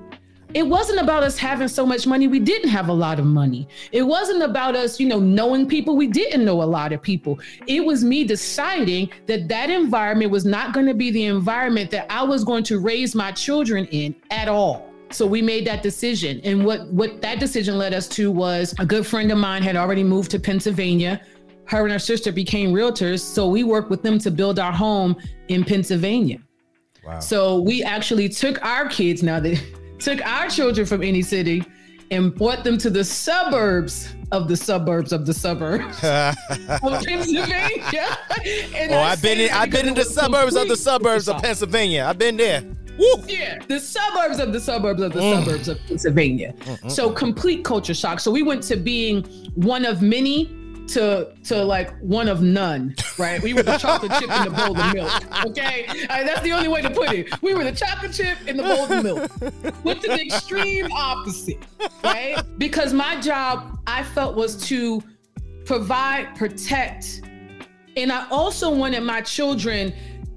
[0.54, 2.28] it wasn't about us having so much money.
[2.28, 3.68] We didn't have a lot of money.
[3.92, 5.96] It wasn't about us, you know, knowing people.
[5.96, 7.40] We didn't know a lot of people.
[7.68, 12.12] It was me deciding that that environment was not going to be the environment that
[12.12, 14.90] I was going to raise my children in at all.
[15.12, 16.40] So we made that decision.
[16.44, 19.76] And what what that decision led us to was a good friend of mine had
[19.76, 21.22] already moved to Pennsylvania.
[21.66, 25.16] Her and her sister became realtors, so we worked with them to build our home
[25.50, 26.40] in Pennsylvania.
[27.06, 27.20] Wow.
[27.20, 29.64] So we actually took our kids now that
[30.00, 31.64] took our children from any city
[32.12, 38.18] and brought them to the suburbs of the suburbs of the suburbs of Pennsylvania.
[38.76, 42.06] And oh, I've been in, I've been in the suburbs of the suburbs of Pennsylvania.
[42.08, 42.64] I've been there.
[42.98, 43.24] Woo.
[43.28, 45.40] Yeah, the suburbs of the suburbs of the mm.
[45.40, 46.54] suburbs of Pennsylvania.
[46.60, 46.92] Mm-mm.
[46.92, 47.16] So mm.
[47.16, 48.20] complete culture shock.
[48.20, 49.24] So we went to being
[49.56, 50.46] one of many
[50.94, 53.42] to to like one of none, right?
[53.42, 55.46] We were the chocolate chip in the bowl of milk.
[55.46, 57.42] Okay, that's the only way to put it.
[57.42, 59.32] We were the chocolate chip in the bowl of milk.
[59.84, 61.64] with the extreme opposite,
[62.04, 62.42] right?
[62.58, 65.02] Because my job, I felt, was to
[65.66, 67.22] provide, protect,
[67.96, 69.94] and I also wanted my children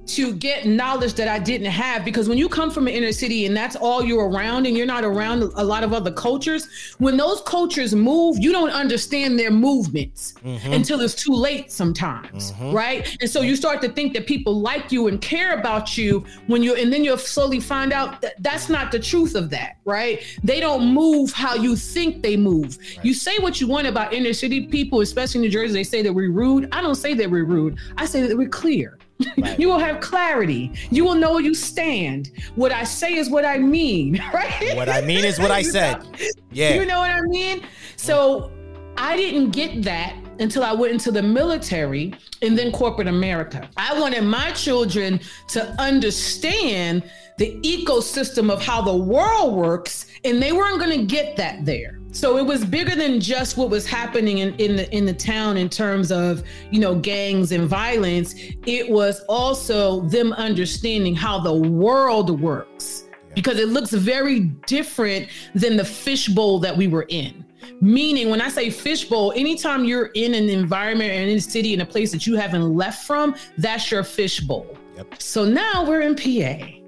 [0.07, 3.47] to get knowledge that I didn't have because when you come from an inner city
[3.47, 7.17] and that's all you're around and you're not around a lot of other cultures, when
[7.17, 10.73] those cultures move, you don't understand their movements mm-hmm.
[10.73, 12.73] until it's too late sometimes, mm-hmm.
[12.73, 13.17] right?
[13.21, 16.63] And so you start to think that people like you and care about you when
[16.63, 20.23] you're, and then you'll slowly find out that that's not the truth of that, right?
[20.43, 22.79] They don't move how you think they move.
[22.79, 23.05] Right.
[23.05, 26.03] You say what you want about inner city people, especially in New Jersey, they say
[26.03, 26.69] that we're rude.
[26.73, 27.79] I don't say that we're rude.
[27.97, 28.99] I say that we're clear.
[29.39, 29.59] Right.
[29.59, 30.73] you will have clarity.
[30.91, 32.31] You will know where you stand.
[32.55, 34.77] What I say is what I mean, right?
[34.77, 36.05] What I mean is what I said.
[36.51, 36.75] Yeah.
[36.75, 37.63] You know what I mean?
[37.97, 38.51] So
[38.97, 43.69] I didn't get that until I went into the military and then corporate America.
[43.77, 47.05] I wanted my children to understand
[47.39, 51.99] the ecosystem of how the world works, and they weren't going to get that there.
[52.13, 55.57] So it was bigger than just what was happening in, in the in the town
[55.57, 58.35] in terms of you know gangs and violence.
[58.67, 63.05] It was also them understanding how the world works
[63.35, 67.47] because it looks very different than the fishbowl that we were in.
[67.81, 71.81] Meaning, when I say fishbowl, anytime you're in an environment and in a city in
[71.81, 74.77] a place that you haven't left from, that's your fishbowl.
[74.97, 75.23] Yep.
[75.23, 76.82] So now we're in PA.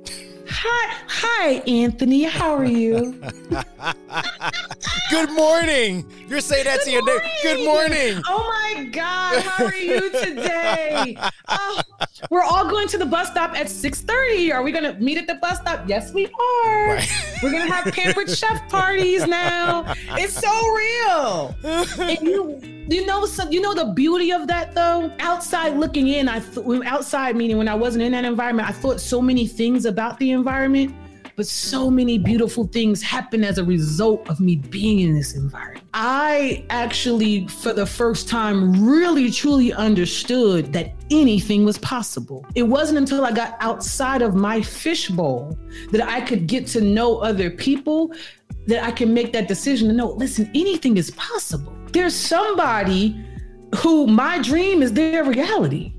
[0.57, 2.23] Hi, hi, Anthony.
[2.23, 3.21] How are you?
[5.11, 6.09] Good morning.
[6.29, 7.21] You're saying that Good to your name.
[7.43, 8.23] Good morning.
[8.29, 11.19] Oh my God, how are you today?
[11.49, 11.83] oh,
[12.31, 14.55] we're all going to the bus stop at 6:30.
[14.55, 15.89] Are we going to meet at the bus stop?
[15.89, 16.89] Yes, we are.
[16.95, 17.39] Right.
[17.43, 19.93] We're going to have pampered chef parties now.
[20.13, 21.57] It's so real.
[22.05, 25.13] And you, you know, you know the beauty of that though.
[25.19, 29.01] Outside looking in, I th- outside meaning when I wasn't in that environment, I thought
[29.01, 30.95] so many things about the environment
[31.37, 35.85] but so many beautiful things happen as a result of me being in this environment.
[35.93, 42.47] I actually, for the first time, really truly understood that anything was possible.
[42.55, 45.59] It wasn't until I got outside of my fishbowl
[45.91, 48.13] that I could get to know other people,
[48.67, 51.73] that I can make that decision to know, listen, anything is possible.
[51.93, 53.23] There's somebody
[53.77, 55.93] who my dream is their reality.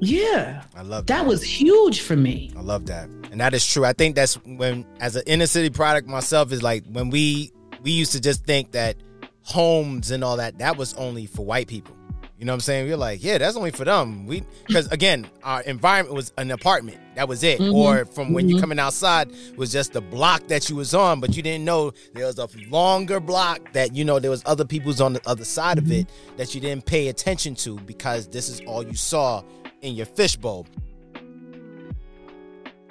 [0.00, 0.64] Yeah.
[0.74, 1.18] I love that.
[1.18, 2.52] That was huge for me.
[2.56, 3.84] I love that and that is true.
[3.84, 7.50] I think that's when, as an inner city product myself, is like when we
[7.82, 8.96] we used to just think that
[9.42, 11.96] homes and all that that was only for white people.
[12.42, 12.88] You know what I'm saying?
[12.88, 14.26] We're like, yeah, that's only for them.
[14.26, 16.98] We because again, our environment was an apartment.
[17.14, 17.60] That was it.
[17.60, 17.72] Mm-hmm.
[17.72, 18.50] Or from when mm-hmm.
[18.50, 21.92] you're coming outside was just the block that you was on, but you didn't know
[22.14, 25.44] there was a longer block that you know there was other people's on the other
[25.44, 25.86] side mm-hmm.
[25.86, 29.44] of it that you didn't pay attention to because this is all you saw
[29.82, 30.66] in your fishbowl.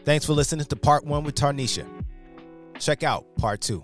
[0.05, 1.85] Thanks for listening to part one with Tarnissha.
[2.79, 3.83] Check out part two.